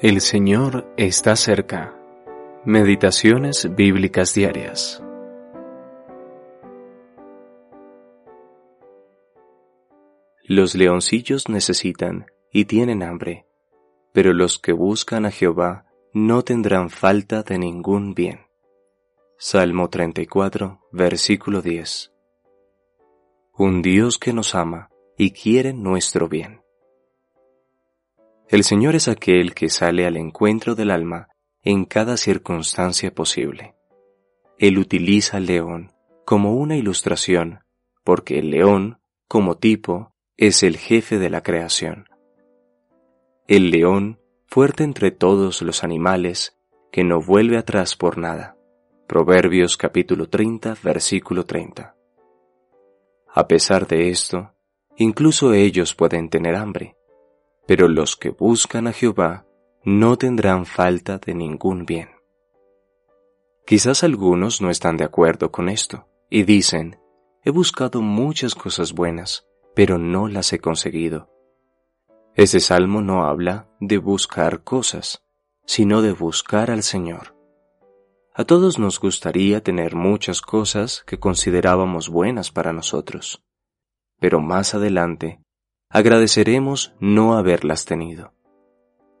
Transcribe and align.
El 0.00 0.20
Señor 0.20 0.86
está 0.96 1.34
cerca. 1.34 1.92
Meditaciones 2.64 3.74
bíblicas 3.74 4.32
diarias. 4.32 5.02
Los 10.44 10.76
leoncillos 10.76 11.48
necesitan 11.48 12.26
y 12.52 12.66
tienen 12.66 13.02
hambre, 13.02 13.48
pero 14.12 14.32
los 14.32 14.60
que 14.60 14.70
buscan 14.70 15.26
a 15.26 15.32
Jehová 15.32 15.86
no 16.12 16.44
tendrán 16.44 16.90
falta 16.90 17.42
de 17.42 17.58
ningún 17.58 18.14
bien. 18.14 18.46
Salmo 19.36 19.90
34, 19.90 20.78
versículo 20.92 21.60
10. 21.60 22.12
Un 23.54 23.82
Dios 23.82 24.18
que 24.18 24.32
nos 24.32 24.54
ama 24.54 24.90
y 25.16 25.32
quiere 25.32 25.72
nuestro 25.72 26.28
bien. 26.28 26.60
El 28.50 28.64
Señor 28.64 28.94
es 28.94 29.08
aquel 29.08 29.52
que 29.52 29.68
sale 29.68 30.06
al 30.06 30.16
encuentro 30.16 30.74
del 30.74 30.90
alma 30.90 31.28
en 31.62 31.84
cada 31.84 32.16
circunstancia 32.16 33.14
posible. 33.14 33.74
Él 34.56 34.78
utiliza 34.78 35.36
al 35.36 35.44
león 35.44 35.92
como 36.24 36.54
una 36.54 36.74
ilustración, 36.74 37.60
porque 38.04 38.38
el 38.38 38.50
león, 38.50 39.00
como 39.28 39.58
tipo, 39.58 40.14
es 40.38 40.62
el 40.62 40.78
jefe 40.78 41.18
de 41.18 41.28
la 41.28 41.42
creación. 41.42 42.06
El 43.46 43.70
león, 43.70 44.18
fuerte 44.46 44.82
entre 44.82 45.10
todos 45.10 45.60
los 45.60 45.84
animales, 45.84 46.56
que 46.90 47.04
no 47.04 47.20
vuelve 47.20 47.58
atrás 47.58 47.96
por 47.96 48.16
nada. 48.16 48.56
Proverbios 49.06 49.76
capítulo 49.76 50.30
30, 50.30 50.76
versículo 50.82 51.44
30. 51.44 51.94
A 53.34 53.46
pesar 53.46 53.86
de 53.86 54.08
esto, 54.08 54.54
incluso 54.96 55.52
ellos 55.52 55.94
pueden 55.94 56.30
tener 56.30 56.56
hambre, 56.56 56.97
pero 57.68 57.86
los 57.86 58.16
que 58.16 58.30
buscan 58.30 58.86
a 58.86 58.94
Jehová 58.94 59.44
no 59.84 60.16
tendrán 60.16 60.64
falta 60.64 61.18
de 61.18 61.34
ningún 61.34 61.84
bien. 61.84 62.08
Quizás 63.66 64.02
algunos 64.04 64.62
no 64.62 64.70
están 64.70 64.96
de 64.96 65.04
acuerdo 65.04 65.52
con 65.52 65.68
esto 65.68 66.08
y 66.30 66.44
dicen, 66.44 66.98
he 67.44 67.50
buscado 67.50 68.00
muchas 68.00 68.54
cosas 68.54 68.94
buenas, 68.94 69.46
pero 69.74 69.98
no 69.98 70.28
las 70.28 70.50
he 70.54 70.60
conseguido. 70.60 71.28
Ese 72.34 72.60
salmo 72.60 73.02
no 73.02 73.24
habla 73.24 73.68
de 73.80 73.98
buscar 73.98 74.64
cosas, 74.64 75.22
sino 75.66 76.00
de 76.00 76.12
buscar 76.12 76.70
al 76.70 76.82
Señor. 76.82 77.36
A 78.34 78.44
todos 78.44 78.78
nos 78.78 78.98
gustaría 78.98 79.62
tener 79.62 79.94
muchas 79.94 80.40
cosas 80.40 81.04
que 81.06 81.20
considerábamos 81.20 82.08
buenas 82.08 82.50
para 82.50 82.72
nosotros, 82.72 83.42
pero 84.18 84.40
más 84.40 84.74
adelante 84.74 85.42
agradeceremos 85.90 86.94
no 87.00 87.36
haberlas 87.36 87.84
tenido. 87.84 88.32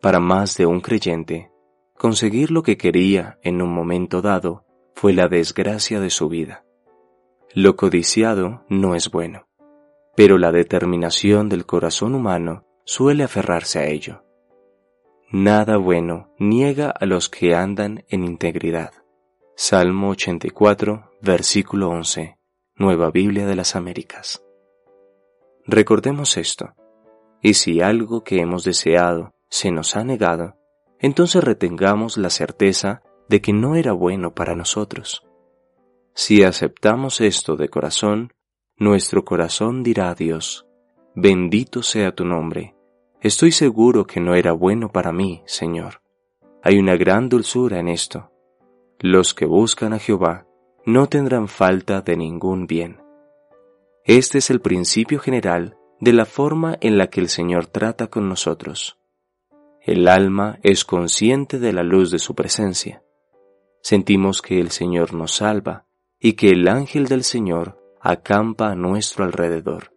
Para 0.00 0.20
más 0.20 0.56
de 0.56 0.66
un 0.66 0.80
creyente, 0.80 1.50
conseguir 1.96 2.50
lo 2.50 2.62
que 2.62 2.76
quería 2.76 3.38
en 3.42 3.62
un 3.62 3.72
momento 3.72 4.22
dado 4.22 4.64
fue 4.94 5.12
la 5.12 5.28
desgracia 5.28 6.00
de 6.00 6.10
su 6.10 6.28
vida. 6.28 6.64
Lo 7.54 7.76
codiciado 7.76 8.64
no 8.68 8.94
es 8.94 9.10
bueno, 9.10 9.46
pero 10.16 10.38
la 10.38 10.52
determinación 10.52 11.48
del 11.48 11.66
corazón 11.66 12.14
humano 12.14 12.64
suele 12.84 13.24
aferrarse 13.24 13.78
a 13.78 13.86
ello. 13.86 14.24
Nada 15.30 15.76
bueno 15.76 16.34
niega 16.38 16.90
a 16.90 17.04
los 17.04 17.28
que 17.28 17.54
andan 17.54 18.04
en 18.08 18.24
integridad. 18.24 18.92
Salmo 19.56 20.10
84, 20.10 21.10
versículo 21.20 21.88
11, 21.88 22.38
Nueva 22.76 23.10
Biblia 23.10 23.46
de 23.46 23.56
las 23.56 23.74
Américas. 23.74 24.45
Recordemos 25.66 26.36
esto, 26.36 26.74
y 27.42 27.54
si 27.54 27.80
algo 27.80 28.22
que 28.22 28.40
hemos 28.40 28.62
deseado 28.62 29.34
se 29.48 29.72
nos 29.72 29.96
ha 29.96 30.04
negado, 30.04 30.56
entonces 31.00 31.42
retengamos 31.42 32.16
la 32.16 32.30
certeza 32.30 33.02
de 33.28 33.40
que 33.40 33.52
no 33.52 33.74
era 33.74 33.92
bueno 33.92 34.32
para 34.32 34.54
nosotros. 34.54 35.24
Si 36.14 36.44
aceptamos 36.44 37.20
esto 37.20 37.56
de 37.56 37.68
corazón, 37.68 38.32
nuestro 38.76 39.24
corazón 39.24 39.82
dirá 39.82 40.10
a 40.10 40.14
Dios, 40.14 40.66
bendito 41.14 41.82
sea 41.82 42.14
tu 42.14 42.24
nombre, 42.24 42.76
estoy 43.20 43.50
seguro 43.50 44.06
que 44.06 44.20
no 44.20 44.34
era 44.34 44.52
bueno 44.52 44.90
para 44.92 45.12
mí, 45.12 45.42
Señor. 45.46 46.00
Hay 46.62 46.78
una 46.78 46.96
gran 46.96 47.28
dulzura 47.28 47.80
en 47.80 47.88
esto. 47.88 48.30
Los 48.98 49.34
que 49.34 49.46
buscan 49.46 49.92
a 49.92 49.98
Jehová 49.98 50.46
no 50.84 51.08
tendrán 51.08 51.48
falta 51.48 52.02
de 52.02 52.16
ningún 52.16 52.66
bien. 52.66 53.05
Este 54.06 54.38
es 54.38 54.50
el 54.50 54.60
principio 54.60 55.18
general 55.18 55.76
de 55.98 56.12
la 56.12 56.26
forma 56.26 56.78
en 56.80 56.96
la 56.96 57.08
que 57.08 57.20
el 57.20 57.28
Señor 57.28 57.66
trata 57.66 58.06
con 58.06 58.28
nosotros. 58.28 59.00
El 59.80 60.06
alma 60.06 60.60
es 60.62 60.84
consciente 60.84 61.58
de 61.58 61.72
la 61.72 61.82
luz 61.82 62.12
de 62.12 62.20
su 62.20 62.36
presencia. 62.36 63.02
Sentimos 63.82 64.42
que 64.42 64.60
el 64.60 64.70
Señor 64.70 65.12
nos 65.12 65.32
salva 65.32 65.86
y 66.20 66.34
que 66.34 66.50
el 66.50 66.68
ángel 66.68 67.08
del 67.08 67.24
Señor 67.24 67.82
acampa 68.00 68.70
a 68.70 68.76
nuestro 68.76 69.24
alrededor. 69.24 69.92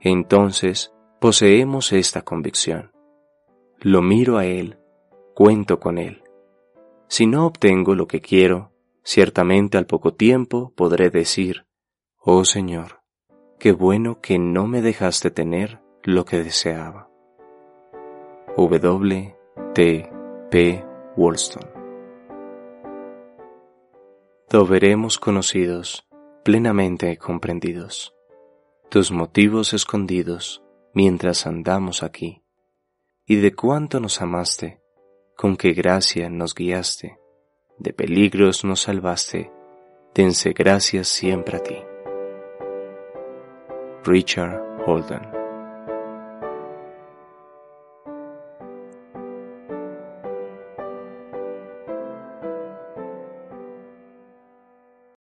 Entonces 0.00 0.92
poseemos 1.20 1.92
esta 1.92 2.22
convicción. 2.22 2.90
Lo 3.78 4.02
miro 4.02 4.38
a 4.38 4.44
Él, 4.44 4.80
cuento 5.36 5.78
con 5.78 5.98
Él. 5.98 6.24
Si 7.06 7.28
no 7.28 7.46
obtengo 7.46 7.94
lo 7.94 8.08
que 8.08 8.20
quiero, 8.20 8.72
ciertamente 9.04 9.78
al 9.78 9.86
poco 9.86 10.14
tiempo 10.14 10.72
podré 10.74 11.10
decir, 11.10 11.64
Oh 12.18 12.44
Señor, 12.44 12.99
Qué 13.60 13.72
bueno 13.72 14.22
que 14.22 14.38
no 14.38 14.66
me 14.66 14.80
dejaste 14.80 15.30
tener 15.30 15.82
lo 16.02 16.24
que 16.24 16.42
deseaba. 16.42 17.10
W. 18.56 19.36
T. 19.74 20.10
P. 20.50 20.84
Wollstone. 21.14 21.70
Do 24.48 24.66
veremos 24.66 25.18
conocidos, 25.18 26.08
plenamente 26.42 27.18
comprendidos, 27.18 28.14
tus 28.88 29.12
motivos 29.12 29.74
escondidos 29.74 30.64
mientras 30.94 31.46
andamos 31.46 32.02
aquí, 32.02 32.42
y 33.26 33.36
de 33.36 33.54
cuánto 33.54 34.00
nos 34.00 34.22
amaste, 34.22 34.80
con 35.36 35.58
qué 35.58 35.74
gracia 35.74 36.30
nos 36.30 36.54
guiaste, 36.54 37.18
de 37.78 37.92
peligros 37.92 38.64
nos 38.64 38.80
salvaste, 38.80 39.52
dense 40.14 40.54
gracias 40.54 41.08
siempre 41.08 41.58
a 41.58 41.62
ti. 41.62 41.76
Richard 44.06 44.60
Holden. 44.86 45.39